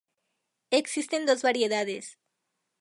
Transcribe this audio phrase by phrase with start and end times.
[0.79, 2.05] Existen dos variedades.